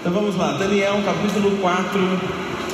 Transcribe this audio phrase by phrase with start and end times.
[0.00, 2.00] Então vamos lá, Daniel capítulo 4,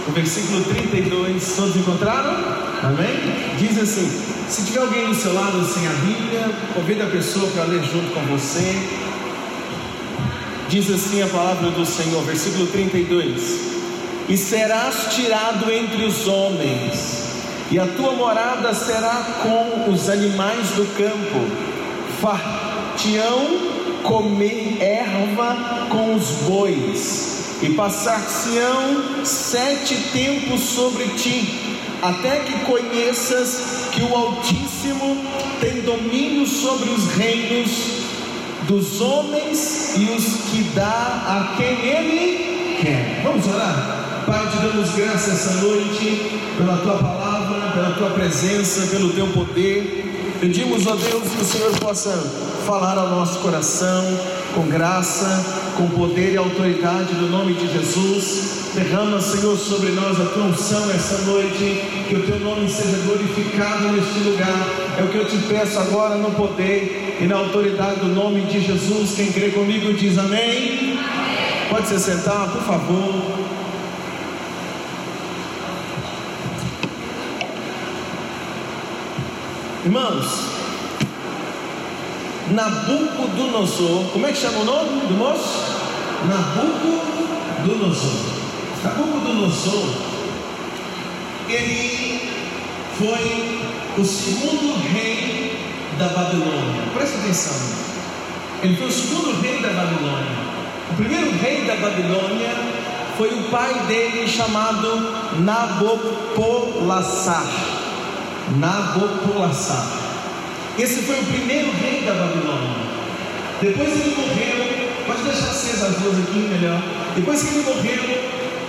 [0.09, 1.57] o versículo 32.
[1.57, 2.35] Todos encontraram?
[2.83, 3.57] Amém?
[3.59, 4.07] Diz assim:
[4.47, 8.13] Se tiver alguém do seu lado sem a Bíblia, convida a pessoa para ler junto
[8.13, 8.79] com você.
[10.69, 13.71] Diz assim a palavra do Senhor, versículo 32:
[14.29, 17.25] E serás tirado entre os homens,
[17.71, 21.41] e a tua morada será com os animais do campo,
[22.21, 23.74] fartião
[24.05, 34.03] comer erva com os bois, e passar-se-ão sete tempos sobre ti, até que conheças que
[34.03, 35.25] o Altíssimo
[35.61, 38.05] tem domínio sobre os reinos
[38.69, 43.23] dos homens e os que dá a quem ele quer.
[43.23, 44.23] Vamos orar?
[44.27, 50.37] Pai, te damos graças essa noite pela tua palavra, pela tua presença, pelo teu poder.
[50.41, 54.03] Pedimos a Deus que o Senhor possa falar ao nosso coração
[54.55, 58.71] com graça, com poder e autoridade no nome de Jesus.
[58.75, 63.89] Derrama, Senhor, sobre nós a tua unção essa noite, que o teu nome seja glorificado
[63.93, 64.67] neste lugar.
[64.99, 68.61] É o que eu te peço agora no poder e na autoridade do nome de
[68.61, 69.15] Jesus.
[69.15, 70.99] Quem crê comigo diz amém.
[70.99, 71.69] amém.
[71.69, 73.45] Pode se sentar, por favor.
[79.85, 80.54] Irmãos,
[82.55, 85.75] Nabucodonosor, como é que chama o nome do moço?
[86.29, 88.13] Nabucodonosor.
[88.85, 89.89] Nabucodonosor,
[91.49, 92.31] ele
[92.97, 93.61] foi
[93.99, 95.59] o segundo rei
[95.99, 96.83] da Babilônia.
[96.95, 97.55] Presta atenção.
[98.63, 100.45] Ele foi o segundo rei da Babilônia.
[100.93, 102.55] O primeiro rei da Babilônia
[103.17, 107.49] foi o pai dele chamado Nabopolassar.
[108.59, 110.04] Nabopolassar.
[110.77, 112.75] Esse foi o primeiro rei da Babilônia.
[113.61, 116.83] Depois ele morreu, pode deixar acesa as duas aqui melhor.
[117.15, 118.03] Depois que ele morreu,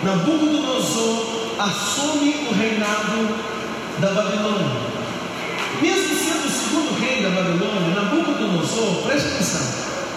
[0.03, 1.25] Nabucodonosor
[1.57, 3.27] assume o reinado
[3.97, 4.67] da Babilônia.
[5.81, 9.67] Mesmo sendo o segundo rei da Babilônia, Nabucodonosor, preste atenção,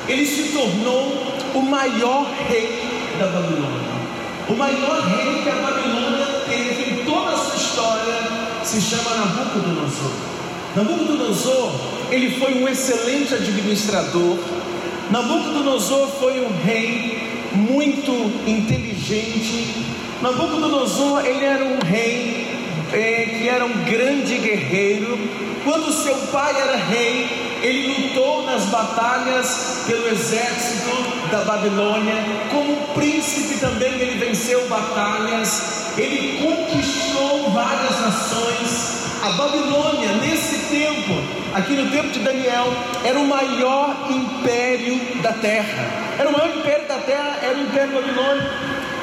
[0.09, 3.99] ele se tornou o maior rei da Babilônia.
[4.47, 8.15] O maior rei que a Babilônia teve em toda a sua história
[8.63, 10.28] se chama Nabucodonosor.
[10.77, 11.73] Nabucodonosor,
[12.11, 14.39] ele foi um excelente administrador.
[15.11, 18.13] Nabucodonosor foi um rei muito
[18.47, 19.87] inteligente.
[20.21, 22.47] Nabucodonosor, ele era um rei
[22.93, 25.19] é, que era um grande guerreiro.
[25.65, 32.15] Quando seu pai era rei, ele lutou nas batalhas pelo exército da Babilônia.
[32.51, 35.95] Como príncipe também ele venceu batalhas.
[35.97, 38.98] Ele conquistou várias nações.
[39.21, 41.13] A Babilônia, nesse tempo,
[41.53, 42.73] aqui no tempo de Daniel,
[43.05, 46.15] era o maior império da terra.
[46.17, 48.49] Era o maior império da terra, era o império babilônico.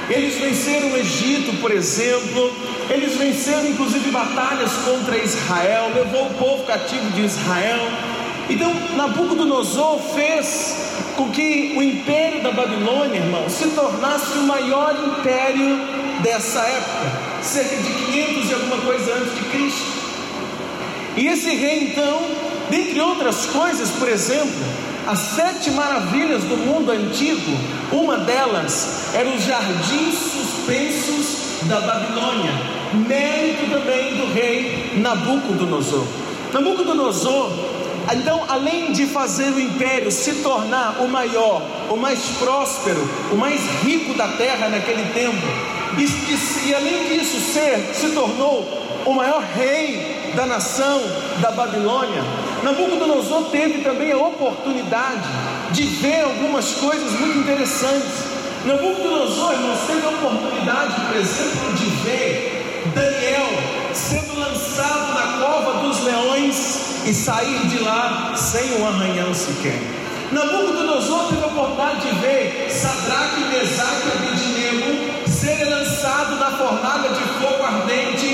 [0.09, 2.55] Eles venceram o Egito, por exemplo.
[2.89, 7.81] Eles venceram inclusive batalhas contra Israel, levou o povo cativo de Israel.
[8.49, 15.77] Então, Nabucodonosor fez com que o império da Babilônia, irmão, se tornasse o maior império
[16.21, 20.04] dessa época, cerca de 500 e alguma coisa antes de Cristo.
[21.15, 22.21] E esse rei, então,
[22.69, 24.65] dentre outras coisas, por exemplo,
[25.07, 27.51] as sete maravilhas do mundo antigo,
[27.91, 32.51] uma delas era os jardins suspensos da Babilônia,
[33.07, 36.05] mérito também do rei Nabucodonosor.
[36.51, 37.51] Nabucodonosor
[38.13, 43.01] então, além de fazer o império se tornar o maior, o mais próspero,
[43.31, 45.41] o mais rico da terra naquele tempo,
[45.97, 48.63] e, e além disso ser, se tornou
[49.05, 51.01] o maior rei da nação
[51.40, 52.22] da Babilônia,
[52.62, 55.28] Nabucodonosor teve também a oportunidade
[55.72, 58.25] de ver algumas coisas muito interessantes.
[58.66, 63.47] Nabucodonosor, irmãos, teve a oportunidade, por exemplo, de ver Daniel
[63.94, 69.79] sendo lançado na cova dos leões e sair de lá sem um arranhão sequer.
[70.31, 75.05] Nabucodonosor teve a oportunidade de ver Sadraque, Mesaque e Abednego
[75.56, 78.25] serem lançados na fornalha de fogo ardente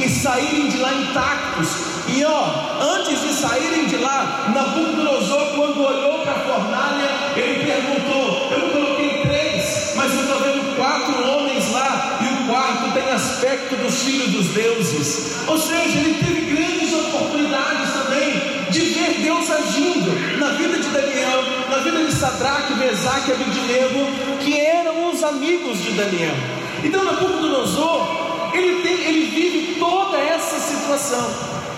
[0.00, 1.68] e saírem de lá intactos.
[2.08, 2.44] E ó,
[2.80, 9.22] antes de saírem de lá, Nabucodonosor, quando olhou para a fornalha, ele perguntou: Eu coloquei
[9.22, 14.30] três, mas eu estou vendo quatro homens lá, e o quarto tem aspecto dos filhos
[14.30, 15.36] dos deuses.
[15.46, 21.42] Ou seja, ele teve grandes oportunidades também de ver Deus agindo na vida de Daniel,
[21.68, 26.59] na vida de Sadraque, Mesaque e Abednego, que eram os amigos de Daniel.
[26.82, 31.28] Então Nabucodonosor, ele, tem, ele vive toda essa situação.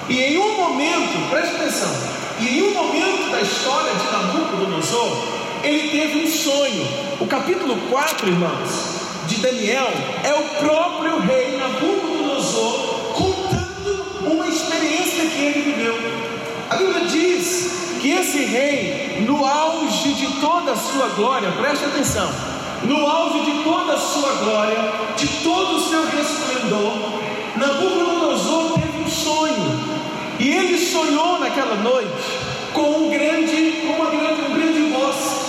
[0.08, 1.90] E em um momento, preste atenção,
[2.40, 6.86] e em um momento da história de Nabucodonosor, ele teve um sonho.
[7.20, 9.90] O capítulo 4, irmãos, de Daniel
[10.24, 15.96] é o próprio rei Nabucodonosor contando uma experiência que ele viveu.
[16.68, 22.28] A Bíblia diz que esse rei, no auge de toda a sua glória, preste atenção,
[22.84, 27.22] no auge de toda a sua glória, de todo o seu resplendor,
[27.56, 29.80] Nabucodonosor teve um sonho,
[30.38, 32.38] e ele sonhou naquela noite
[32.72, 35.42] com um grande, uma grande, um grande bosque.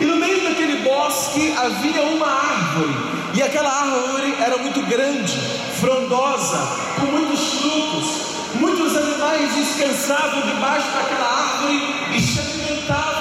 [0.00, 2.94] E no meio daquele bosque havia uma árvore,
[3.34, 5.38] e aquela árvore era muito grande,
[5.80, 6.58] frondosa,
[7.00, 8.26] com muitos frutos.
[8.54, 13.15] Muitos animais descansavam debaixo daquela árvore e se alimentavam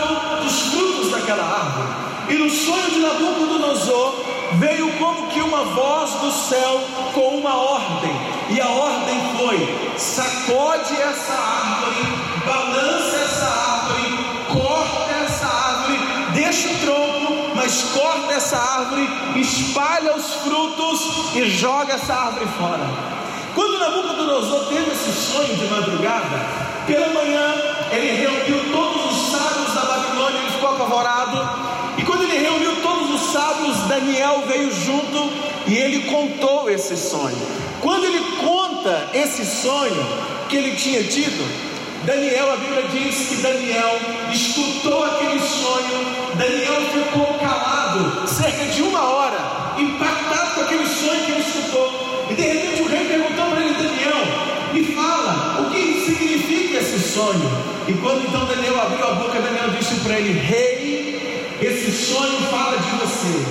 [2.55, 4.23] sonho de Nabucodonosor
[4.53, 6.81] veio como que uma voz do céu
[7.13, 8.11] com uma ordem,
[8.49, 12.07] e a ordem foi: sacode essa árvore,
[12.45, 15.99] balança essa árvore, corta essa árvore,
[16.33, 22.89] deixa o tronco, mas corta essa árvore, espalha os frutos e joga essa árvore fora.
[23.53, 27.53] Quando Nabucodonosor teve esse sonho de madrugada, pela manhã
[27.91, 31.74] ele reuniu todos os sábios da Babilônia, ele ficou apavorado.
[31.97, 35.31] E quando ele reuniu todos os sábios, Daniel veio junto
[35.67, 37.37] e ele contou esse sonho.
[37.81, 40.05] Quando ele conta esse sonho
[40.49, 41.45] que ele tinha tido,
[42.05, 43.99] Daniel, a Bíblia diz que Daniel
[44.31, 46.05] escutou aquele sonho,
[46.35, 52.27] Daniel ficou calado cerca de uma hora, impactado com aquele sonho que ele escutou.
[52.29, 56.99] E de repente o rei perguntou para ele, Daniel, me fala, o que significa esse
[56.99, 57.49] sonho?
[57.87, 60.84] E quando então Daniel abriu a boca, Daniel disse para ele, rei,
[61.95, 63.45] sonho fala de você.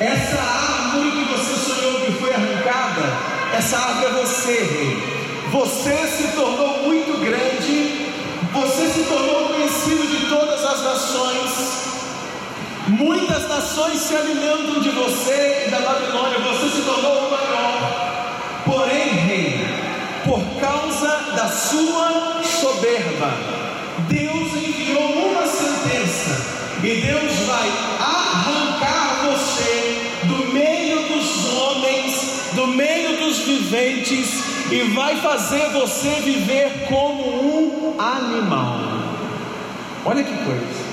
[0.00, 3.02] Essa árvore que você sonhou que foi arrancada,
[3.56, 5.14] essa árvore é você, rei.
[5.50, 8.10] Você se tornou muito grande,
[8.52, 11.84] você se tornou conhecido de todas as nações.
[12.88, 18.62] Muitas nações se alimentam de você e da Babilônia, você se tornou o maior.
[18.64, 19.66] Porém, rei,
[20.24, 23.32] por causa da sua soberba,
[24.08, 25.23] Deus enviou sentença
[26.82, 27.68] e Deus vai
[28.00, 36.86] arrancar você do meio dos homens, do meio dos viventes e vai fazer você viver
[36.88, 38.80] como um animal.
[40.04, 40.84] Olha que coisa.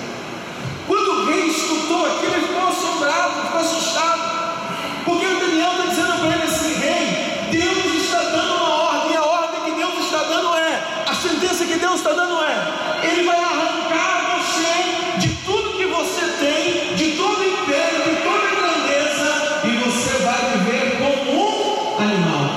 [0.87, 4.21] Quando rei escutou aquilo, ele ficou assombrado, ficou assustado.
[5.05, 6.60] Porque o Daniel está dizendo para ele assim: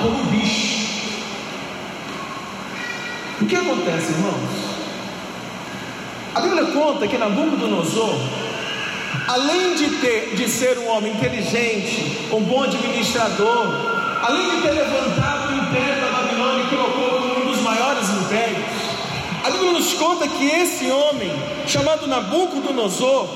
[0.05, 0.85] como bicho.
[3.41, 4.75] O que acontece, irmãos?
[6.35, 8.15] A Bíblia conta que Nabucodonosor,
[9.29, 13.69] além de, ter, de ser um homem inteligente, um bom administrador,
[14.23, 18.65] além de ter levantado o império da Babilônia e colocou como um dos maiores impérios,
[19.43, 21.33] a Bíblia nos conta que esse homem,
[21.67, 23.27] chamado Nabucodonosor,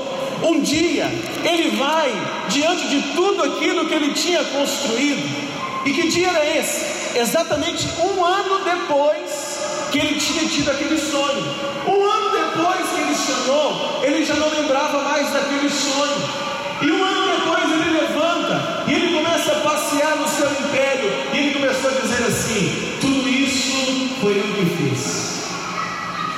[0.42, 1.06] um dia
[1.44, 2.12] ele vai
[2.48, 5.47] diante de tudo aquilo que ele tinha construído.
[5.84, 7.18] E que dia era esse?
[7.18, 9.58] Exatamente um ano depois
[9.90, 11.44] que ele tinha tido aquele sonho.
[11.86, 16.48] Um ano depois que ele sonhou, ele já não lembrava mais daquele sonho.
[16.82, 21.10] E um ano depois ele levanta e ele começa a passear no seu império.
[21.32, 25.28] E ele começou a dizer assim: Tudo isso foi eu que fiz.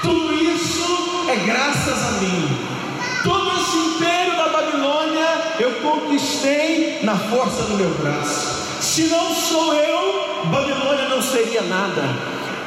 [0.02, 2.58] Tudo isso é graças a mim.
[3.22, 5.28] Todo esse império da Babilônia
[5.58, 8.59] eu conquistei na força do meu braço.
[8.90, 12.02] Se não sou eu, Babilônia não seria nada.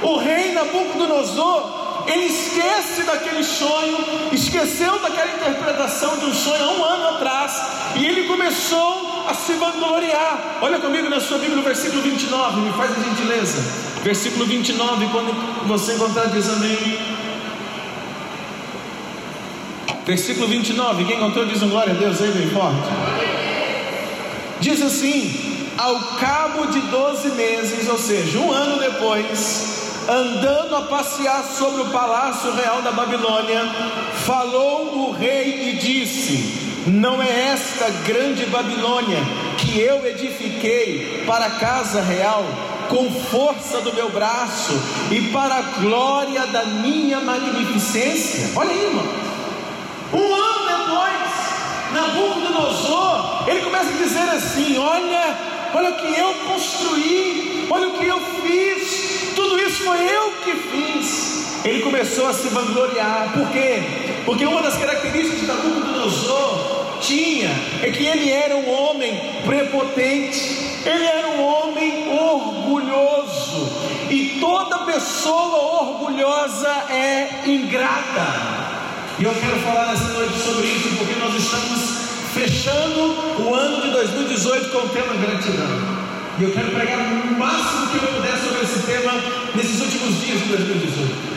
[0.01, 3.97] O rei Nabucodonosor, ele esquece daquele sonho,
[4.31, 7.61] esqueceu daquela interpretação de um sonho há um ano atrás,
[7.97, 10.59] e ele começou a se vangloriar.
[10.61, 13.57] Olha comigo na sua Bíblia no versículo 29, me faz a gentileza.
[14.01, 16.99] Versículo 29, quando você encontrar, diz amém.
[20.05, 22.87] Versículo 29, quem encontrou diz um glória a Deus aí bem forte.
[24.61, 25.52] Diz assim:
[25.83, 31.89] ao cabo de 12 meses, ou seja, um ano depois, andando a passear sobre o
[31.89, 33.65] palácio real da Babilônia,
[34.25, 39.17] falou o rei e disse: Não é esta grande Babilônia
[39.57, 42.45] que eu edifiquei para a casa real,
[42.87, 44.71] com força do meu braço
[45.11, 48.51] e para a glória da minha magnificência?
[48.55, 49.05] Olha aí, irmão.
[50.13, 57.67] Um ano depois, Nabucodonosor, ele começa a dizer assim: Olha, olha o que eu construí,
[57.69, 61.63] olha o que eu fiz tudo isso foi eu que fiz.
[61.65, 63.81] Ele começou a se vangloriar, por quê?
[64.25, 67.49] Porque uma das características de Nabucodonosor tinha
[67.81, 73.69] é que ele era um homem prepotente, ele era um homem orgulhoso,
[74.09, 78.73] e toda pessoa orgulhosa é ingrata.
[79.19, 82.02] E eu quero falar nessa noite sobre isso, porque nós estamos
[82.33, 86.03] fechando o ano de 2018 com o tema gratidão.
[86.39, 89.11] E eu quero pregar o máximo que eu puder sobre esse tema
[89.53, 91.33] nesses últimos dias de 2018.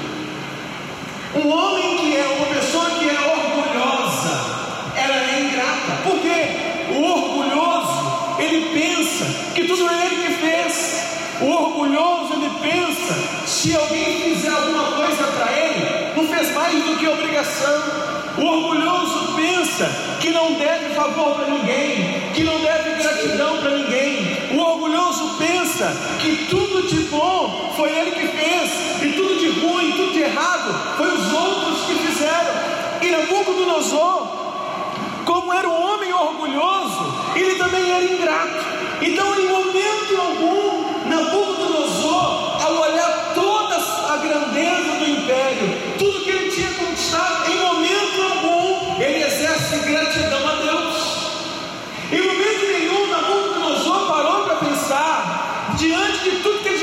[1.34, 6.02] Um homem que é uma pessoa que é orgulhosa, ela é ingrata.
[6.02, 6.94] Por quê?
[6.96, 11.04] O orgulhoso, ele pensa que tudo é ele que fez.
[11.42, 13.14] O orgulhoso, ele pensa,
[13.46, 18.05] se alguém fizer alguma coisa para ele, não fez mais do que obrigação.
[18.38, 19.88] O orgulhoso pensa
[20.20, 24.56] que não deve favor para ninguém, que não deve gratidão para ninguém.
[24.56, 25.90] O orgulhoso pensa
[26.20, 30.96] que tudo de bom foi ele que fez, e tudo de ruim, tudo de errado,
[30.98, 32.52] foi os outros que fizeram.
[33.00, 34.26] E Nabucodonosor,
[35.24, 38.64] como era um homem orgulhoso, ele também era ingrato.
[39.00, 45.96] Então, em momento algum, Nabucodonosor, ao olhar toda a grandeza do império,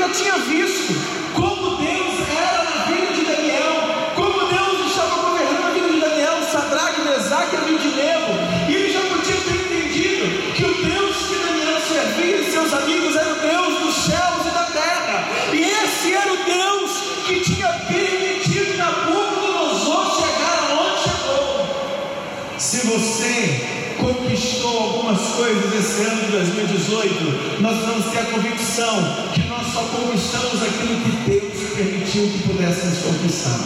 [0.04, 0.94] já tinha visto,
[1.32, 6.42] como Deus era na vida de Daniel, como Deus estava governando a vida de Daniel,
[6.52, 8.32] Sadraque, Mesaque e Abednego,
[8.68, 13.16] e ele já podia ter entendido que o Deus que Daniel servia e seus amigos
[13.16, 16.90] era o Deus dos céus e da terra, e esse era o Deus
[17.26, 22.58] que tinha permitido Nabucodonosor chegar aonde chegou.
[22.58, 29.43] Se você conquistou algumas coisas esse ano de 2018, nós vamos ter a convicção que
[29.74, 33.58] só conquistamos aquilo que Deus permitiu que pudéssemos conquistar.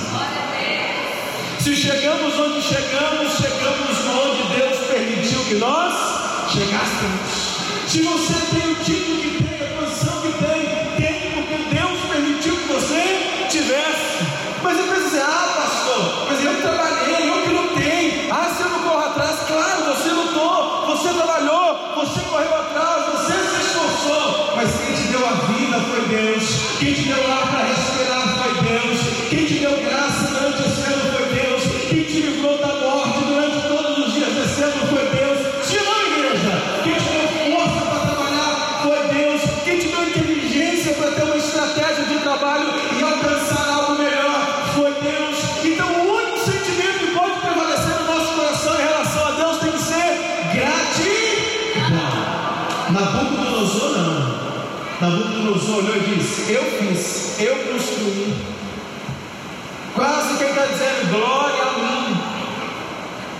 [1.60, 5.92] Se chegamos onde chegamos, chegamos onde Deus permitiu que nós
[6.50, 7.58] chegássemos.
[7.86, 12.56] Se você tem o título que tem, a posição que tem, tem porque Deus permitiu
[12.56, 14.24] que você tivesse.
[14.62, 18.28] Mas pensa assim, ah pastor, mas eu trabalhei, eu que lutei.
[18.30, 23.32] Ah, se eu não corro atrás, claro, você lutou, você trabalhou, você correu atrás, você
[23.34, 24.47] se esforçou.
[25.68, 28.37] Vida foi Deus, quem te deu ar para respirar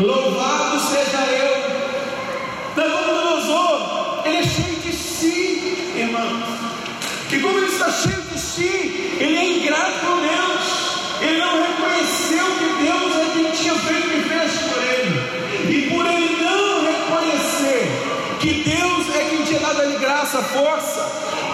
[0.01, 1.59] louvado seja eu.
[2.77, 6.45] Nabucodonosor, ele é cheio de si, irmãos.
[7.31, 10.89] E como ele está cheio de si, ele é ingrato com Deus.
[11.21, 15.69] Ele não reconheceu que Deus é quem tinha feito que fez por ele.
[15.69, 17.91] E por ele não reconhecer
[18.41, 21.01] que Deus é quem tinha dado a graça, força,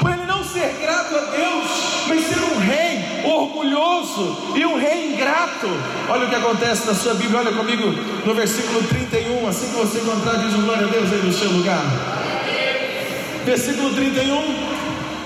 [0.01, 1.71] por ele não ser grato a Deus,
[2.07, 2.94] mas ser um rei
[3.25, 5.69] orgulhoso e um rei ingrato.
[6.09, 7.87] Olha o que acontece na sua Bíblia, olha comigo
[8.25, 11.83] no versículo 31, assim que você encontrar, diz glória a Deus aí no seu lugar.
[13.45, 14.75] Versículo 31.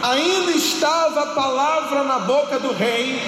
[0.00, 3.20] Ainda estava a palavra na boca do rei,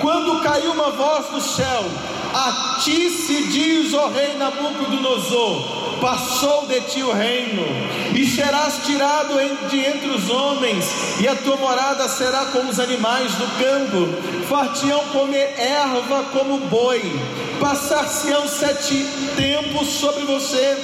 [0.00, 1.84] quando caiu uma voz do céu:
[2.32, 7.64] A ti se diz, ó rei Nabucodonosor, passou de ti o reino,
[8.14, 9.38] e serás tirado
[9.70, 10.84] de entre os homens,
[11.18, 17.00] e a tua morada será como os animais do campo, fartião comer erva como boi,
[17.58, 19.02] passar-se-ão sete
[19.34, 20.76] tempos sobre você,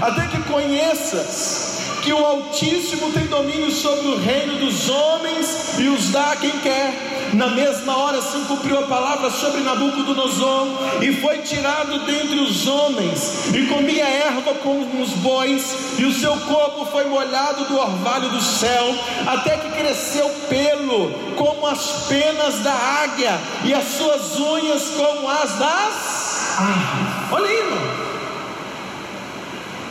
[0.00, 6.10] até que conheças que o Altíssimo tem domínio sobre o reino dos homens e os
[6.10, 7.19] dá a quem quer.
[7.32, 10.66] Na mesma hora se cumpriu a palavra sobre Nabucodonosor,
[11.00, 16.36] e foi tirado dentre os homens, e comia erva como os bois, e o seu
[16.36, 18.94] corpo foi molhado do orvalho do céu,
[19.26, 25.52] até que cresceu pelo, como as penas da águia, e as suas unhas como as
[25.58, 27.32] das árvores.
[27.32, 28.10] Olha aí, irmão.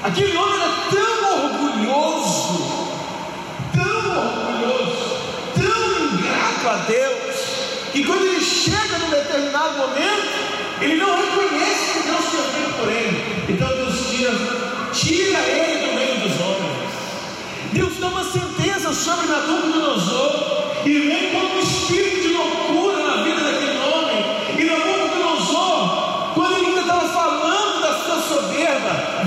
[0.03, 2.87] Aquele homem era tão orgulhoso,
[3.73, 5.17] tão orgulhoso,
[5.55, 7.18] tão ingrato a Deus,
[7.99, 10.29] que quando ele chega num determinado momento,
[10.79, 13.43] ele não reconhece que Deus tinha feito por ele.
[13.49, 14.31] Então Deus tira,
[14.93, 16.79] tira ele do meio dos homens.
[17.73, 23.41] Deus dá uma sentença sobre Nabucodonosor e vem como um espírito de loucura na vida
[23.41, 24.25] daquele homem.
[24.57, 29.18] E Nabucodonosor, quando ele ainda estava falando da sua soberba,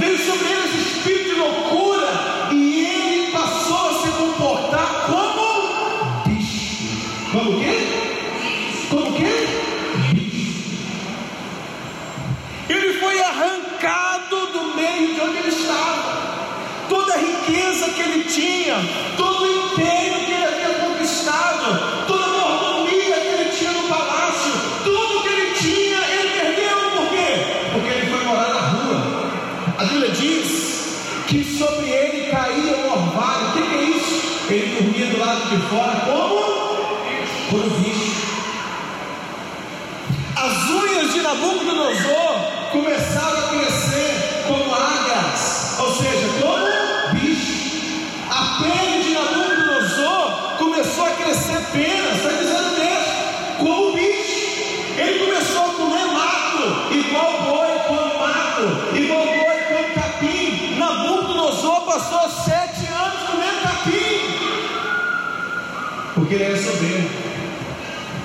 [15.23, 16.23] onde ele estava.
[16.89, 18.77] Toda a riqueza que ele tinha,
[19.17, 24.53] todo o império que ele havia conquistado, toda a mordomia que ele tinha no palácio,
[24.85, 26.91] tudo que ele tinha, ele perdeu.
[26.97, 27.71] Por quê?
[27.73, 29.33] Porque ele foi morar na rua.
[29.79, 30.97] A Bíblia diz
[31.29, 33.49] que sobre ele caía o orvalho.
[33.49, 34.23] O que, é isso?
[34.51, 36.43] Ele dormia do lado de fora como?
[37.51, 38.23] Como bicho.
[40.37, 43.72] As unhas de Nabucodonosor começaram a crescer
[45.83, 47.63] ou seja, como bicho.
[48.31, 53.05] A pele de Nabucodonosor começou a crescer penas, está dizendo Deus,
[53.59, 54.33] como bicho.
[54.97, 60.79] Ele começou a comer mato, igual boi come mato, igual boi come capim.
[60.79, 64.21] Nabucodonosor passou sete anos comendo capim,
[66.15, 67.11] porque ele era soberbo,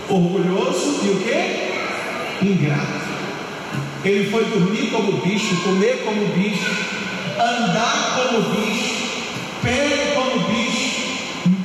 [0.10, 2.46] orgulhoso e o que?
[2.46, 3.08] Ingrato.
[4.06, 6.87] Ele foi dormir como bicho, comer como bicho,
[7.48, 8.96] andar como bicho,
[9.62, 10.98] pele como bicho,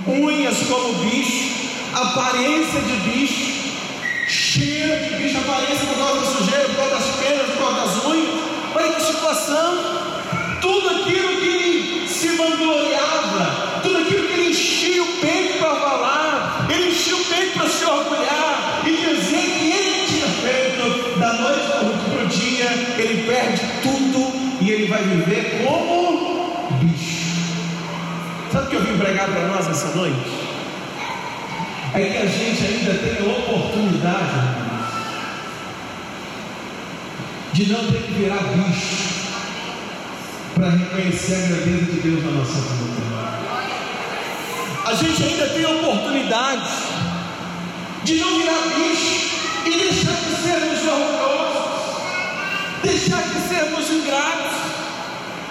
[0.07, 1.51] unhas como bicho,
[1.95, 3.75] aparência de bicho,
[4.29, 8.05] cheiro de bicho, aparência por causa da sujeira, por causa das penas, por causa das
[8.05, 8.29] unhas.
[8.75, 10.03] Olha que situação.
[10.61, 16.67] Tudo aquilo que ele se vangloriava, tudo aquilo que ele enchia o peito para falar,
[16.71, 17.22] ele enchia o
[25.03, 27.23] viver como bicho.
[28.53, 30.31] Sabe o que eu vim pregar para nós essa noite?
[31.95, 34.63] É que a gente ainda tem a oportunidade,
[37.53, 39.13] de não ter que virar bicho
[40.55, 43.03] para reconhecer a grandeza de Deus na nossa vida.
[44.87, 46.71] A gente ainda tem a oportunidade
[48.05, 49.31] de não virar bicho
[49.67, 52.03] e deixar de sermos orgulhosos,
[52.83, 54.72] deixar de sermos ingratos.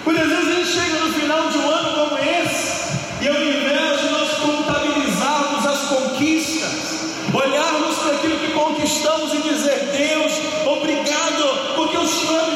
[0.04, 4.00] Muitas vezes a gente chega no final de um ano como esse, e ao invés
[4.00, 10.32] de nós contabilizarmos as conquistas, olharmos para aquilo que conquistamos e dizer: Deus,
[10.66, 12.51] obrigado, porque o Senhor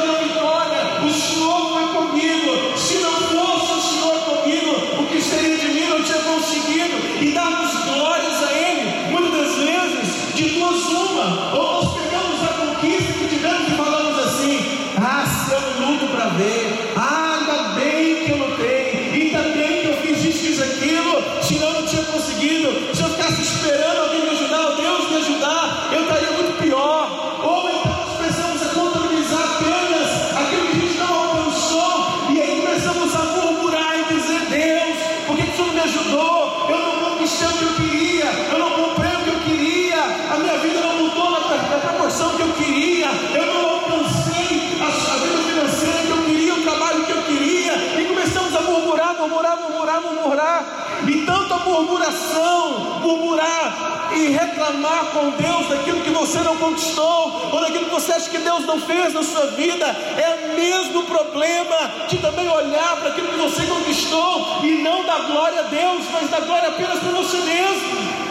[50.00, 57.50] murmurar, murmurar, e tanta murmuração, murmurar e reclamar com Deus daquilo que você não conquistou,
[57.52, 61.02] ou daquilo que você acha que Deus não fez na sua vida, é o mesmo
[61.04, 66.04] problema de também olhar para aquilo que você conquistou e não dar glória a Deus,
[66.12, 68.26] mas dar glória apenas para você mesmo.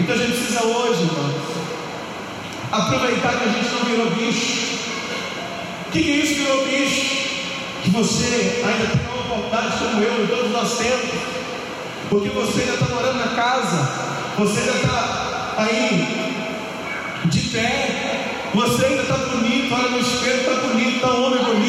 [0.00, 1.52] Então a gente precisa hoje, irmãos,
[2.72, 4.72] aproveitar que a gente não virou bicho.
[5.88, 7.22] O que, que é isso virou bicho?
[7.82, 11.10] Que você ainda tem como eu e todos nós temos,
[12.10, 13.88] porque você ainda está morando na casa,
[14.38, 16.44] você ainda está aí
[17.26, 21.61] de pé, você ainda está bonito, olha no espelho, está bonito, está homem bonito,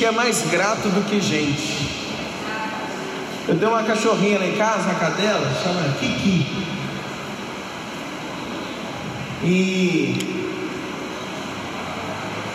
[0.00, 1.86] que é mais grato do que gente.
[3.46, 6.66] Eu tenho uma cachorrinha lá em casa, uma cadela, chama Kiki.
[9.44, 10.46] E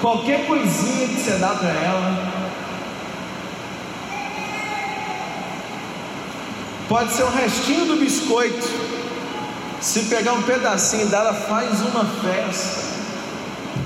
[0.02, 2.34] qualquer coisinha que você dá para ela,
[6.90, 8.68] pode ser um restinho do biscoito.
[9.80, 12.86] Se pegar um pedacinho dela, faz uma festa.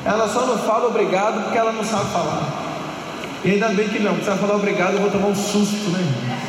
[0.05, 2.58] Ela só não fala obrigado porque ela não sabe falar.
[3.43, 6.39] E ainda bem que não, ela falar obrigado, eu vou tomar um susto, né?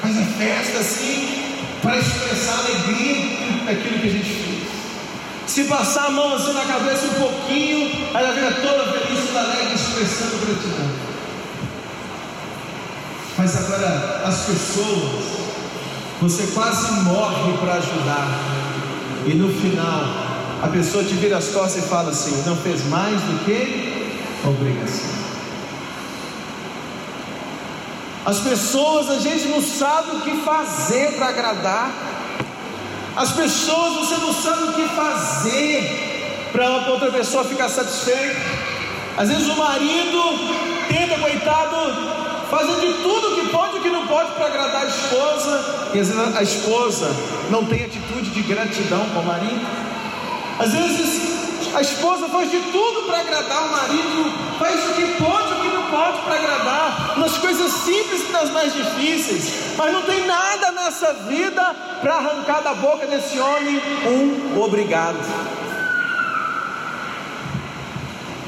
[0.00, 3.16] faz a festa assim, para expressar a alegria
[3.66, 4.68] daquilo que a gente fez.
[5.46, 9.74] Se passar a mão assim na cabeça um pouquinho, ela vem toda feliz, toda alegre,
[9.74, 10.90] expressando gratidão.
[13.36, 15.40] Mas agora, as pessoas,
[16.20, 18.40] você quase morre para ajudar,
[19.26, 20.29] e no final,
[20.62, 24.08] a pessoa te vira as costas e fala assim: não fez mais do que
[24.44, 25.20] obrigação.
[28.24, 31.90] As pessoas, a gente não sabe o que fazer para agradar.
[33.16, 38.36] As pessoas, você não sabe o que fazer para outra pessoa ficar satisfeita.
[39.16, 40.22] Às vezes o marido
[40.88, 41.76] tenta, coitado,
[42.50, 46.08] fazer de tudo que pode e que não pode para agradar a esposa, e às
[46.08, 47.10] vezes a esposa
[47.50, 49.89] não tem atitude de gratidão com o marido.
[50.60, 55.48] Às vezes a esposa faz de tudo para agradar o marido, faz o que pode
[55.48, 59.90] e o que não pode para agradar, nas coisas simples e nas mais difíceis, mas
[59.90, 61.62] não tem nada nessa vida
[62.02, 65.18] para arrancar da boca desse homem um obrigado.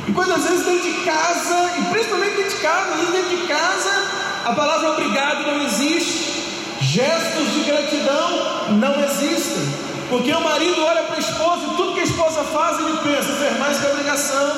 [0.06, 4.04] E quando às vezes dentro de casa, e principalmente dentro de casa, dentro de casa,
[4.44, 6.44] a palavra obrigado não existe,
[6.82, 9.91] gestos de gratidão não existem.
[10.12, 13.32] Porque o marido olha para a esposa e tudo que a esposa faz, ele pensa,
[13.32, 14.56] fez mais que obrigação,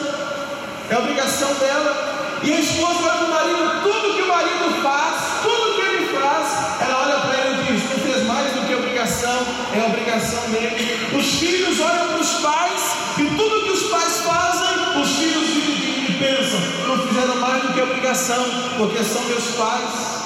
[0.90, 2.40] é obrigação dela.
[2.42, 5.14] E a esposa olha para o marido, tudo que o marido faz,
[5.44, 8.74] tudo que ele faz, ela olha para ele e diz, não fez mais do que
[8.74, 11.16] obrigação, é obrigação dele.
[11.16, 12.82] Os filhos olham para os pais
[13.18, 17.80] e tudo que os pais fazem, os filhos e pensam, não fizeram mais do que
[17.80, 18.44] obrigação,
[18.76, 20.24] porque são meus pais.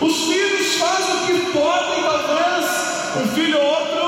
[0.00, 2.66] Os filhos fazem o que podem, talvez,
[3.16, 4.07] um filho ou outro é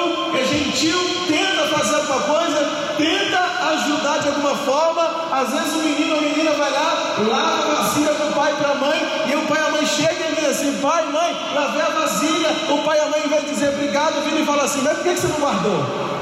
[0.81, 3.39] gentil, tenta fazer alguma coisa, tenta
[3.73, 5.29] ajudar de alguma forma.
[5.31, 8.53] Às vezes o menino ou a menina vai lá, lava a vasilha para o pai
[8.53, 8.99] e para a mãe,
[9.31, 12.49] e o pai e a mãe chegam e dizem assim: pai, mãe, lavei a vasilha.
[12.71, 15.17] O pai e a mãe vão dizer obrigado, vira e fala assim: mas por que
[15.17, 16.21] você não guardou?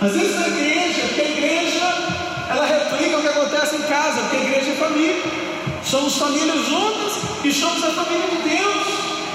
[0.00, 2.12] Às vezes na igreja, porque a igreja
[2.50, 5.41] ela replica o que acontece em casa, porque a igreja é família.
[5.84, 7.12] Somos famílias juntas
[7.44, 8.86] e somos a família de Deus.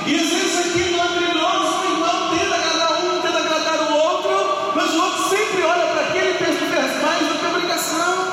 [0.07, 4.71] E às vezes aqui entre nós, um irmão tenta agradar um, tenta agradar o outro,
[4.73, 8.27] mas o outro sempre olha para aquele e que mais do que obrigação.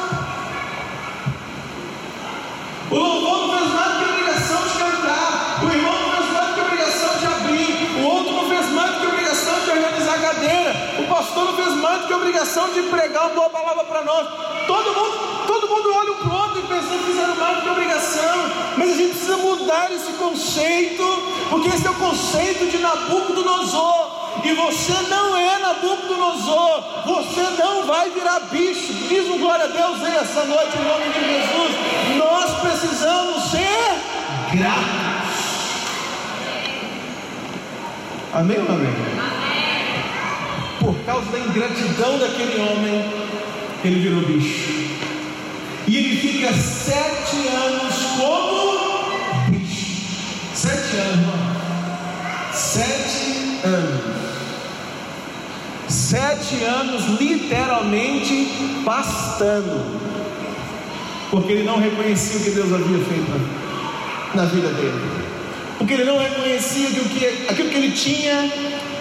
[2.91, 6.47] O louvor não fez mais do que obrigação de cantar, o irmão não fez mais
[6.47, 10.15] do que obrigação de abrir, o outro não fez mais do que obrigação de organizar
[10.15, 13.85] a cadeira, o pastor não fez mais do que obrigação de pregar uma boa palavra
[13.85, 14.29] para nós.
[14.67, 17.63] Todo mundo, todo mundo olha um para o outro e pensa que fizeram mais do
[17.63, 18.51] que obrigação.
[18.77, 21.05] Mas a gente precisa mudar esse conceito,
[21.51, 24.25] porque esse é o conceito de Nabucodonosor.
[24.45, 28.93] E você não é Nabucodonosor, você não vai virar bicho.
[29.09, 31.73] Diz um glória a Deus aí essa noite em nome de Jesus.
[32.19, 35.15] Nós precisamos ser gratos.
[38.33, 38.93] Amém ou amém?
[40.81, 43.11] Por causa da ingratidão daquele homem,
[43.85, 44.84] ele virou bicho.
[45.95, 50.11] E ele fica sete anos como bicho.
[50.53, 51.35] Sete anos.
[52.53, 54.01] Sete anos.
[55.87, 60.01] Sete anos literalmente pastando.
[61.31, 65.01] Porque ele não reconhecia o que Deus havia feito na vida dele.
[65.79, 68.53] Porque ele não reconhecia que, o que aquilo que ele tinha,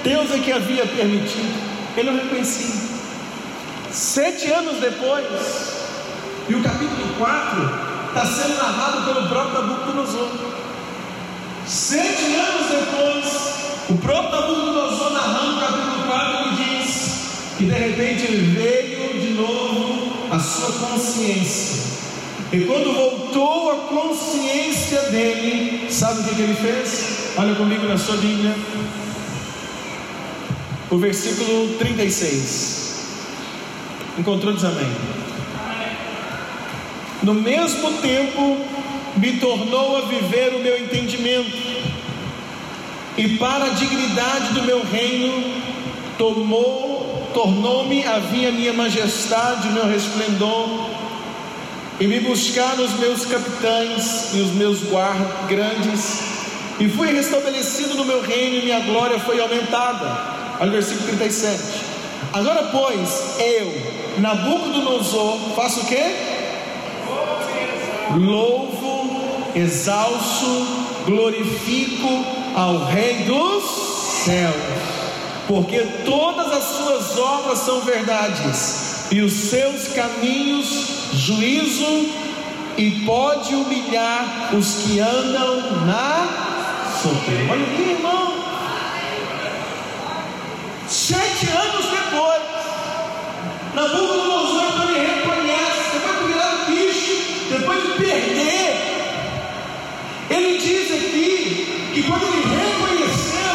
[0.03, 1.59] Deus é que havia permitido.
[1.97, 2.83] Ele não reconhecia.
[3.89, 5.82] Sete anos depois,
[6.49, 10.29] e o capítulo 4 está sendo narrado pelo próprio Nabucodonosor.
[11.65, 17.13] Sete anos depois, o próprio Nabucodonosor narrando o capítulo 4 ele diz
[17.57, 21.93] que de repente ele veio de novo a sua consciência.
[22.51, 27.33] E quando voltou a consciência dele, sabe o que, que ele fez?
[27.37, 28.53] Olha comigo na sua Bíblia.
[30.91, 32.83] O versículo 36.
[34.19, 35.22] Encontrou, diz amém.
[37.23, 38.57] No mesmo tempo,
[39.15, 41.73] me tornou a viver o meu entendimento.
[43.15, 45.43] e para a dignidade do meu reino,
[46.17, 50.89] tomou, tornou-me a vinha minha majestade, meu resplendor,
[51.99, 56.19] e me buscaram os meus capitães e os meus guardas grandes,
[56.79, 60.57] e fui restabelecido no meu reino, e minha glória foi aumentada.
[60.59, 61.61] Olha o versículo 37.
[62.33, 66.32] Agora, pois, eu, Nabucodonosor, faço o quê?
[68.17, 70.67] Louvo, exalço,
[71.05, 73.63] glorifico ao Rei dos
[74.23, 74.55] céus,
[75.47, 82.07] porque todas as suas obras são verdades, e os seus caminhos juízo,
[82.77, 86.27] e pode humilhar os que andam na
[87.01, 87.53] soberba.
[87.53, 88.33] Olha aqui, irmão.
[90.87, 92.41] Sete anos depois,
[93.75, 94.22] Nabucodonosor
[102.03, 103.53] que quando ele reconheceu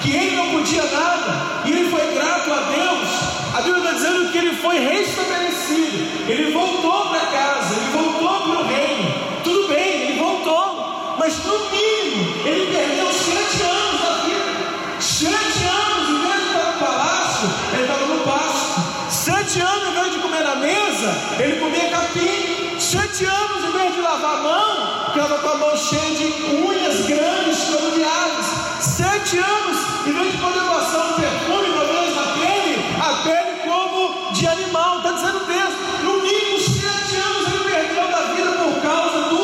[0.00, 3.08] que ele não podia nada, e ele foi grato a Deus,
[3.56, 8.60] a Bíblia está dizendo que ele foi restabelecido, ele voltou para casa, ele voltou para
[8.60, 15.00] o reino, tudo bem, ele voltou, mas no mínimo, ele perdeu sete anos da vida,
[15.00, 20.00] sete anos, em vez de estar no palácio, ele estava no pasto, sete anos, em
[20.00, 24.42] vez de comer na mesa, ele comia capim, sete anos, em vez de lavar a
[24.42, 27.72] mão, ficava com a mão cheia de unhas grandes,
[28.04, 33.22] aves, sete anos, em vez de poder passar um perfume, uma vez na pele, a
[33.22, 35.74] pele como de animal, está dizendo Deus,
[36.04, 39.40] no mínimo sete anos ele perdeu da vida por causa do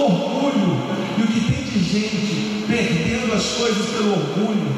[0.00, 0.82] orgulho.
[1.18, 4.74] E o que tem de gente perdendo as coisas pelo orgulho,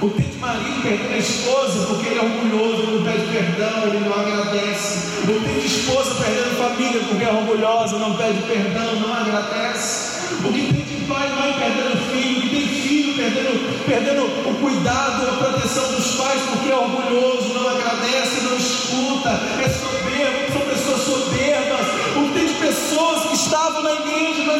[0.00, 3.82] o tem de marido perdendo a esposa porque ele é orgulhoso, ele não pede perdão,
[3.88, 4.97] ele não agradece.
[5.28, 10.20] O que tem esposa perdendo família porque é orgulhosa, não pede perdão, não agradece.
[10.42, 14.24] O que tem de pai e mãe perdendo filho, o que tem filho perdendo, perdendo
[14.24, 19.28] o cuidado, a proteção dos pais porque é orgulhoso, não agradece, não escuta,
[19.62, 21.86] é soberbo, são pessoas soberbas.
[22.16, 24.57] O que tem de pessoas que estavam na igreja, mas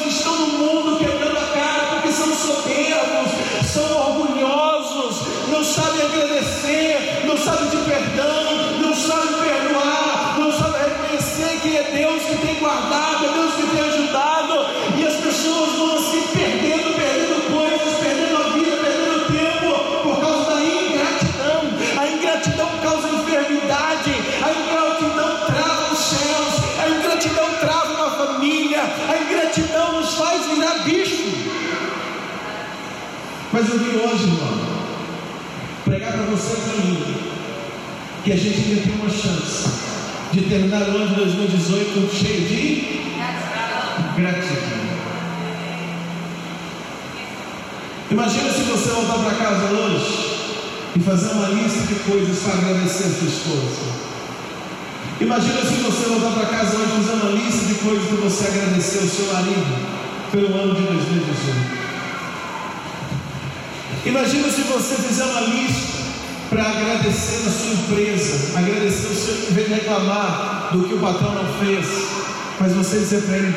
[12.78, 18.48] guardado, Deus que tem ajudado, e as pessoas vão assim perdendo, perdendo coisas, perdendo a
[18.50, 21.62] vida, perdendo tempo, por causa da ingratidão.
[21.98, 29.22] A ingratidão causa enfermidade, a ingratidão trava os céus, a ingratidão trava uma família, a
[29.22, 31.24] ingratidão nos faz virar bicho.
[33.52, 34.58] Mas eu vim hoje, irmão,
[35.84, 37.16] pregar para você mim,
[38.22, 39.77] que a gente ainda tem uma chance
[40.32, 42.98] de terminar o ano de 2018 cheio de
[44.16, 44.78] gratidão.
[48.10, 50.28] Imagina se você voltar para casa hoje
[50.96, 54.08] e fazer uma lista de coisas para agradecer a sua esposa.
[55.20, 58.46] Imagina se você voltar para casa hoje e fazer uma lista de coisas para você
[58.48, 59.98] agradecer ao seu marido
[60.30, 61.78] pelo ano de 2018.
[64.06, 65.97] Imagina se você fizer uma lista
[66.48, 70.98] para agradecer na sua empresa, agradecer o seu, em vez de reclamar do que o
[70.98, 71.86] patrão não fez,
[72.58, 73.54] mas você dizer para ele,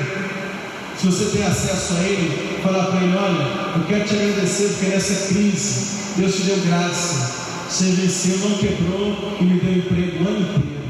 [0.98, 4.88] se você tem acesso a ele, falar para ele, olha, eu quero te agradecer porque
[4.88, 7.32] nessa crise Deus te deu graça,
[7.70, 10.82] você venceu, não quebrou e me deu emprego o ano inteiro.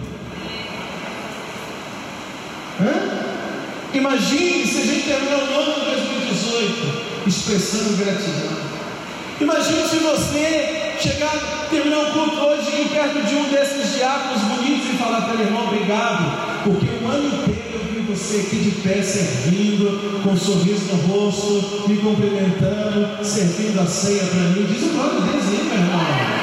[2.81, 3.21] Hã?
[3.93, 8.57] Imagine se a gente terminar o ano de 2018 expressando gratidão.
[9.39, 14.89] Imagine se você chegar, terminar o culto hoje e perto de um desses diáconos bonitos
[14.93, 18.71] e falar para ele, irmão, obrigado, porque o ano inteiro eu vi você aqui de
[18.81, 24.67] pé servindo, com um sorriso no rosto, me cumprimentando, servindo a ceia para mim.
[24.71, 26.40] Diz o glória a aí, meu irmão.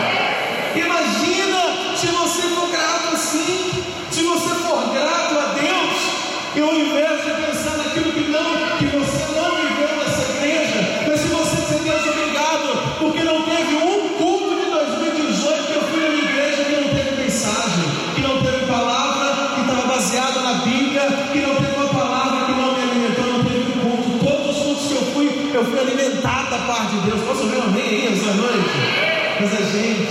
[26.86, 27.20] De Deus.
[27.22, 28.70] Posso ver um amém aí essa noite?
[29.40, 30.08] Mas a gente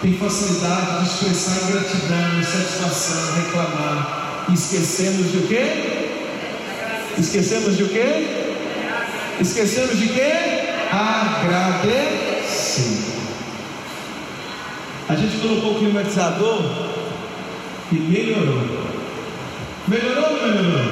[0.00, 4.46] tem facilidade de expressar ingratidão, insatisfação, reclamar.
[4.52, 5.64] Esquecemos de o quê?
[7.16, 8.26] Esquecemos de o quê?
[9.40, 10.32] Esquecemos de quê?
[10.90, 12.42] Agradecer.
[15.08, 16.62] A gente colocou o climatizador
[17.92, 18.62] e melhorou.
[19.86, 20.82] Melhorou ou melhorou?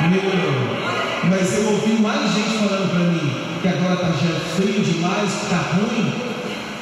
[0.00, 0.84] Melhorou.
[1.24, 5.56] Mas eu ouvi mais gente falando para mim que agora está já frio demais, está
[5.72, 6.12] ruim,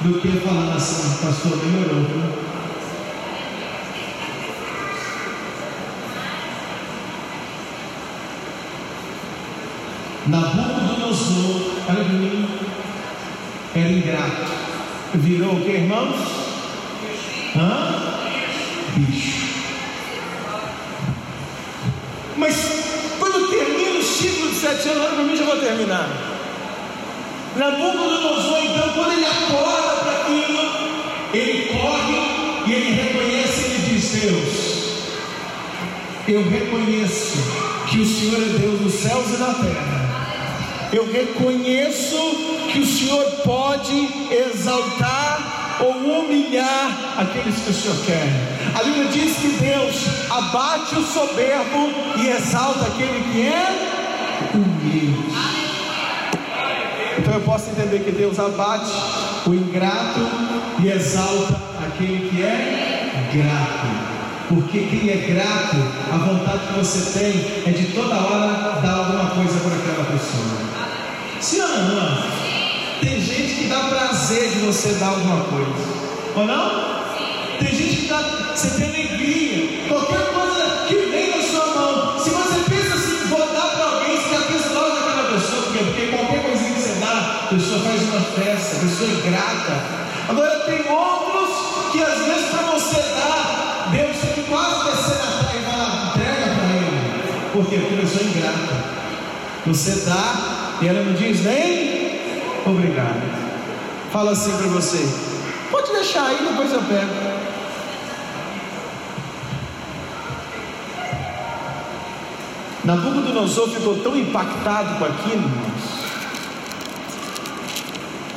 [0.01, 2.23] do que falando assim, pastor, melhorou, viu?
[10.27, 12.49] Nabucodonosor, olha para mim,
[13.77, 14.53] era ingrato.
[15.15, 16.17] Virou o que, irmãos?
[17.55, 18.02] Hã?
[27.63, 30.63] Nabucodonosor, então, quando ele acorda para aquilo,
[31.33, 34.49] ele corre e ele reconhece, ele diz: Deus,
[36.27, 37.37] eu reconheço
[37.89, 40.03] que o Senhor é Deus dos céus e da terra
[40.93, 42.17] eu reconheço
[42.71, 48.29] que o Senhor pode exaltar ou humilhar aqueles que o Senhor quer.
[48.79, 51.89] A Bíblia diz que Deus abate o soberbo
[52.23, 55.62] e exalta aquele que é humilde.
[57.53, 58.91] Posso entender que Deus abate
[59.47, 60.21] o ingrato
[60.83, 64.49] e exalta aquele que é grato.
[64.49, 65.77] Porque quem é grato,
[66.11, 70.63] a vontade que você tem é de toda hora dar alguma coisa para aquela pessoa.
[71.43, 72.23] Sim ou não?
[73.03, 75.75] Tem gente que dá prazer de você dar alguma coisa.
[76.35, 76.71] Ou não?
[77.59, 79.89] Tem gente que dá, você tem alegria.
[79.89, 80.32] Qualquer
[88.83, 90.03] pessoa é grata.
[90.29, 95.45] Agora tem outros que às vezes para você dar, Deus tem que quase descer na
[95.45, 97.51] terra e falar, entrega para ele.
[97.53, 99.03] Porque pessoa é ingrata.
[99.67, 102.21] Você dá e ela não diz nem
[102.67, 103.23] obrigado.
[104.11, 105.09] Fala assim para você:
[105.71, 107.33] pode deixar aí, depois eu pego.
[112.85, 115.49] Nabucodonosor ficou tão impactado com aquilo,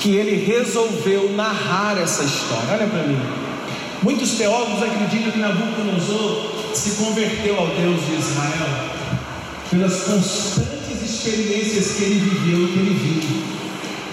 [0.05, 2.73] que ele resolveu narrar essa história.
[2.73, 3.19] Olha para mim.
[4.03, 8.67] Muitos teólogos acreditam que Nabucodonosor se converteu ao Deus de Israel
[9.71, 13.43] pelas constantes experiências que ele viveu e que ele viu,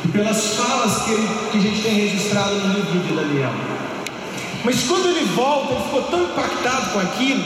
[0.06, 3.52] e pelas falas que, ele, que a gente tem registrado no livro de Daniel.
[4.64, 7.44] Mas quando ele volta, ele ficou tão impactado com aquilo,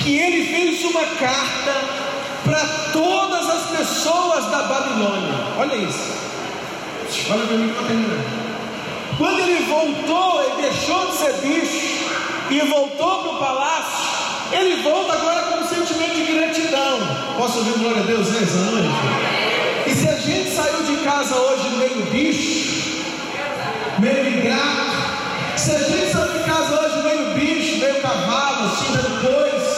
[0.00, 1.76] que ele fez uma carta
[2.44, 5.34] para todas as pessoas da Babilônia.
[5.58, 6.18] Olha isso.
[7.30, 12.04] Olha para mim que Quando ele voltou, ele deixou de ser bicho
[12.50, 14.08] e voltou para o palácio.
[14.52, 17.00] Ele volta agora com um sentimento de gratidão.
[17.36, 18.88] Posso ouvir glória a Deus nessa noite?
[19.86, 23.02] E se a gente saiu de casa hoje meio bicho,
[23.98, 24.88] meio ingrato,
[25.56, 29.77] se a gente saiu de casa hoje meio bicho, meio cavalo, assim, depois, se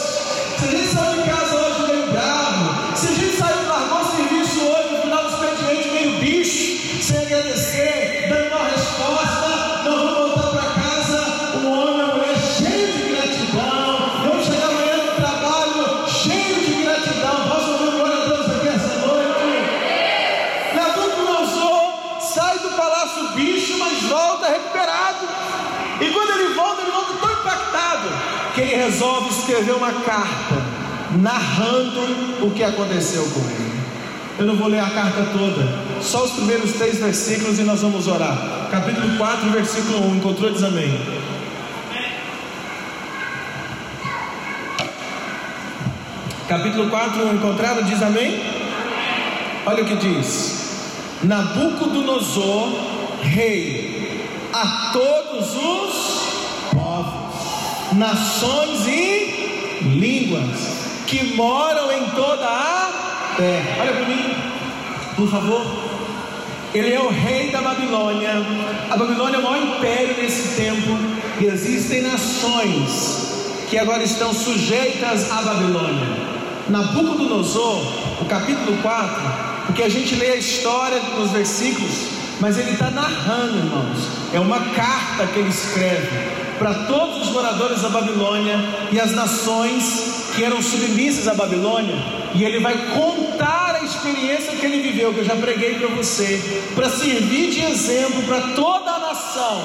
[28.81, 30.55] resolve escrever uma carta
[31.19, 33.71] narrando o que aconteceu com ele.
[34.39, 38.07] Eu não vou ler a carta toda, só os primeiros três versículos e nós vamos
[38.07, 38.69] orar.
[38.71, 40.15] Capítulo 4, versículo 1.
[40.15, 40.51] Encontrou?
[40.51, 40.99] Diz amém.
[46.47, 48.41] Capítulo 4, encontrado, diz amém?
[49.65, 50.81] Olha o que diz:
[51.23, 52.73] Nabucodonosor,
[53.21, 56.30] rei, a todos os
[58.01, 60.57] nações e línguas
[61.05, 63.77] que moram em toda a terra.
[63.79, 64.35] Olha para mim,
[65.15, 65.91] por favor.
[66.73, 68.31] Ele é o rei da Babilônia.
[68.89, 70.97] A Babilônia é o maior império nesse tempo.
[71.39, 76.31] E existem nações que agora estão sujeitas à Babilônia.
[76.69, 77.83] Nabucodonosor,
[78.19, 79.21] o capítulo 4,
[79.67, 82.07] porque a gente lê a história nos versículos,
[82.39, 84.07] mas ele está narrando, irmãos.
[84.33, 88.55] É uma carta que ele escreve para todos os moradores da Babilônia
[88.91, 91.95] e as nações que eram submissas à Babilônia,
[92.35, 96.39] e ele vai contar a experiência que ele viveu, que eu já preguei para você,
[96.75, 99.59] para servir de exemplo para toda a nação,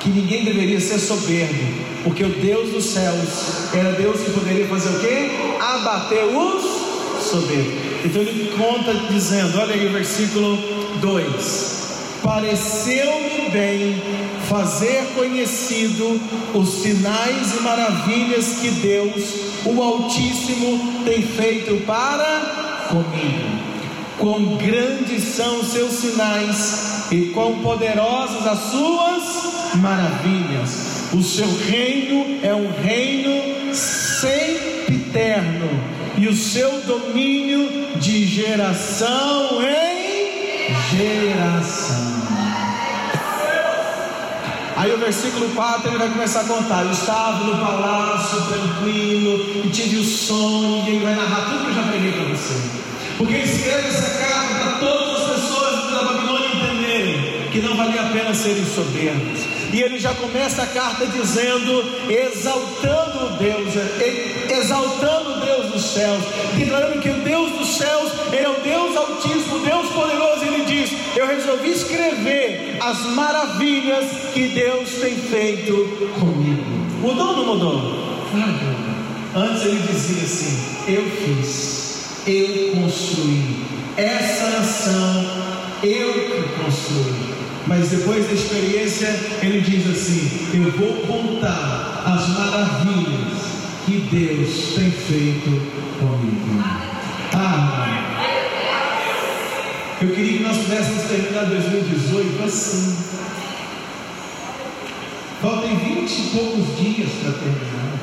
[0.00, 1.72] que ninguém deveria ser soberbo,
[2.02, 5.30] porque o Deus dos céus era Deus que poderia fazer o quê?
[5.60, 7.74] Abater os soberbos.
[8.04, 10.58] Então ele conta dizendo, olha aí o versículo
[11.00, 11.81] 2:
[12.22, 14.00] Pareceu-me bem
[14.48, 16.20] fazer conhecido
[16.54, 19.24] os sinais e maravilhas que Deus,
[19.64, 23.72] o Altíssimo, tem feito para comigo.
[24.18, 31.10] quão grandes são os seus sinais e quão poderosas as suas maravilhas.
[31.12, 35.68] O seu reino é um reino sempiterno
[36.16, 40.01] e o seu domínio de geração em
[40.90, 42.22] geração.
[44.76, 46.84] Aí o versículo 4 ele vai começar a contar.
[46.84, 51.70] Eu estava no palácio tranquilo e tive o sonho, e ele vai narrar tudo que
[51.70, 52.54] eu já preguei para você.
[53.18, 58.00] Porque ele escreve essa carta para todas as pessoas da Babilônia entenderem que não valia
[58.00, 59.40] a pena serem soberbos.
[59.72, 63.74] E ele já começa a carta dizendo, exaltando Deus,
[64.50, 66.22] exaltando Deus dos céus,
[66.56, 70.31] declarando que o Deus dos céus é o Deus altíssimo, Deus poderoso.
[71.22, 75.72] Eu resolvi escrever as maravilhas que Deus tem feito
[76.18, 76.64] comigo.
[77.00, 78.28] Mudou ou não mudou?
[79.32, 83.64] Antes ele dizia assim: Eu fiz, eu construí,
[83.96, 85.24] essa nação
[85.84, 87.32] eu que construí.
[87.68, 89.08] Mas depois da experiência,
[89.42, 93.38] ele diz assim: Eu vou contar as maravilhas
[93.86, 95.50] que Deus tem feito
[96.00, 96.91] comigo.
[100.02, 102.96] Eu queria que nós pudéssemos terminar 2018 assim.
[105.40, 108.00] Faltam 20 e poucos dias para terminar.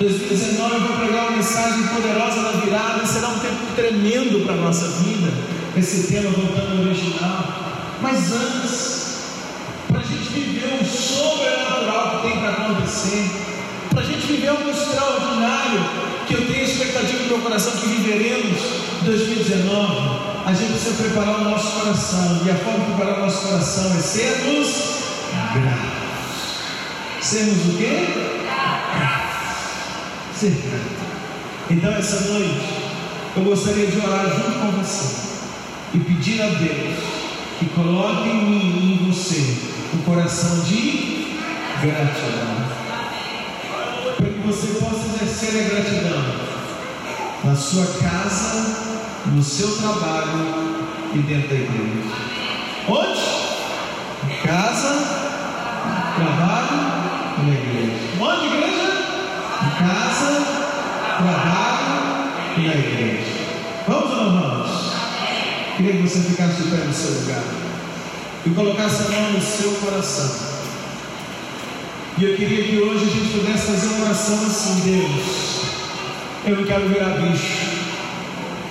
[0.00, 4.56] 2019 eu vou pregar uma mensagem poderosa na virada será um tempo tremendo para a
[4.56, 5.32] nossa vida.
[5.76, 7.96] Esse tema voltando ao original.
[8.02, 9.20] Mas antes,
[9.86, 13.30] para a gente viver o sobrenatural que tem para acontecer,
[13.90, 15.80] para a gente viver algo extraordinário,
[16.26, 18.58] que eu tenho expectativa no meu coração que viveremos
[19.02, 22.42] em 2019, a gente precisa preparar o nosso coração.
[22.46, 24.68] E a forma de preparar o nosso coração é sermos
[25.52, 26.06] gratos.
[27.20, 28.06] Sermos o quê?
[28.44, 30.38] Gratos.
[30.38, 31.06] Ser grato.
[31.68, 32.60] Então essa noite
[33.36, 35.26] eu gostaria de orar junto com você
[35.94, 36.94] e pedir a Deus
[37.58, 39.56] que coloque em mim e em você
[39.94, 41.40] um coração de
[41.82, 42.76] gratidão.
[44.16, 46.22] Para que você possa exercer a gratidão
[47.42, 48.85] na sua casa,
[49.32, 52.26] no seu trabalho e dentro da igreja.
[52.88, 53.20] Onde?
[54.24, 54.88] Em casa,
[56.16, 56.96] trabalho
[57.38, 57.96] e na igreja.
[58.20, 58.86] Onde, igreja?
[59.62, 60.46] Em casa,
[61.18, 63.36] trabalho e na igreja.
[63.88, 64.92] Vamos ou não vamos?
[65.76, 67.42] Queria que você ficasse de pé no seu lugar
[68.46, 70.56] e colocasse a mão no seu coração.
[72.18, 75.60] E eu queria que hoje a gente pudesse fazer uma oração assim: Deus,
[76.46, 77.55] eu não quero virar bicho,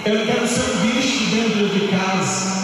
[0.06, 2.56] eu não quero ser um bicho dentro de casa.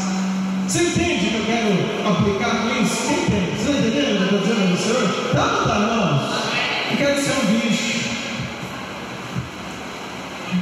[0.67, 2.95] Você entende que eu quero aplicar com isso?
[2.95, 3.51] Você entende?
[3.57, 5.33] Você está entendendo o que eu estou dizendo para você hoje?
[5.33, 6.41] Tá ou não tá?
[6.91, 8.01] Eu quero ser um bicho.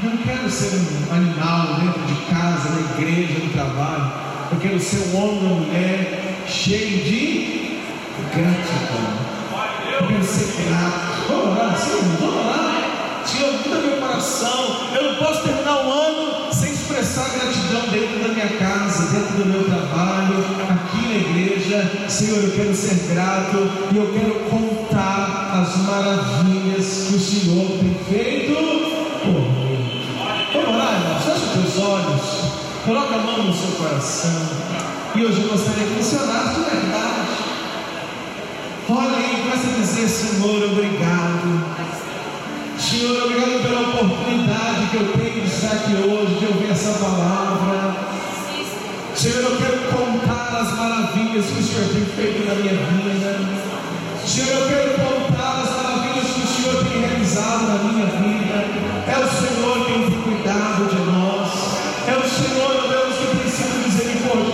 [0.03, 4.11] Eu não quero ser um animal dentro de casa, na igreja, no trabalho.
[4.51, 7.81] Eu quero ser um homem ou mulher cheio de
[8.33, 9.29] gratidão.
[9.99, 11.27] Eu quero ser grato.
[11.27, 12.69] Vamos orar, sim, vamos orar.
[13.25, 14.87] Senhor, muda meu coração.
[14.95, 16.18] Eu não posso terminar o ano
[16.99, 22.09] expressar gratidão dentro da minha casa, dentro do meu trabalho, aqui na igreja.
[22.09, 23.57] Senhor, eu quero ser grato
[23.93, 28.53] e eu quero contar as maravilhas que o Senhor tem feito
[29.23, 30.03] por mim.
[30.53, 31.23] Vamos orar, irmãos.
[31.23, 32.21] Feche os teus olhos.
[32.85, 34.49] Coloca a mão no seu coração.
[35.15, 37.29] E hoje eu gostaria que você orasse de verdade.
[38.89, 41.99] Olha aí, começa a dizer, Senhor, obrigado.
[42.77, 46.45] Senhor, obrigado pela oportunidade que eu tenho de estar aqui hoje, de
[46.79, 47.93] essa palavra.
[49.13, 53.37] Senhor, eu quero contar as maravilhas que o Senhor tem feito na minha vida.
[54.25, 58.63] Senhor, eu quero contar as maravilhas que o Senhor tem realizado na minha vida.
[59.07, 61.51] É o Senhor quem tem cuidado de nós.
[62.07, 64.48] É o Senhor, Deus, que tem sido misericordioso